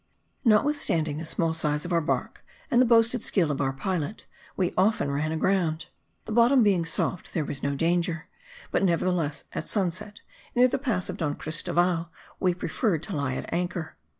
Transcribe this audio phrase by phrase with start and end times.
[0.43, 4.25] Notwithstanding the small size of our bark and the boasted skill of our pilot,
[4.57, 5.89] we often ran aground.
[6.25, 8.27] The bottom being soft, there was no danger;
[8.71, 10.21] but, nevertheless, at sunset,
[10.55, 12.09] near the pass of Don Cristoval,
[12.39, 13.95] we preferred to lie at anchor.